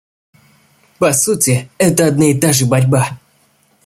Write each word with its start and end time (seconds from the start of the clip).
По 0.97 1.13
сути, 1.13 1.69
это 1.77 2.07
одна 2.07 2.31
и 2.31 2.33
та 2.39 2.53
же 2.53 2.65
борьба. 2.65 3.19